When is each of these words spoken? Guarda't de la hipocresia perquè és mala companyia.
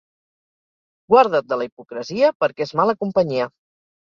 Guarda't 1.13 1.51
de 1.53 1.59
la 1.63 1.67
hipocresia 1.67 2.33
perquè 2.45 2.67
és 2.67 2.75
mala 2.81 2.97
companyia. 3.05 3.49